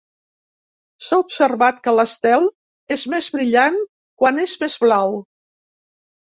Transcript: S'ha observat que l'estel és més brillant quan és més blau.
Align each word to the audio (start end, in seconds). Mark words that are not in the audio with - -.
S'ha 1.07 1.19
observat 1.23 1.83
que 1.89 1.93
l'estel 1.99 2.49
és 2.97 3.05
més 3.17 3.29
brillant 3.37 3.79
quan 4.25 4.43
és 4.49 4.59
més 4.67 4.81
blau. 4.89 5.17